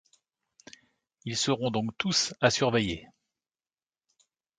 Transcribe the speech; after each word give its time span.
Ils 1.25 1.37
seront 1.37 1.69
donc 1.69 1.95
tous 1.95 2.33
à 2.41 2.49
surveiller. 2.49 3.07